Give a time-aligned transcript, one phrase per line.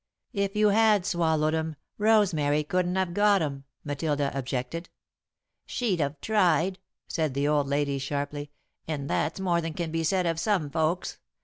[0.33, 4.89] "If you had swallowed 'em, Rosemary couldn't have got 'em," Matilda objected.
[5.67, 8.49] "She'd have tried," said the old lady, sharply,
[8.87, 11.19] "and that's more than can be said of some folks.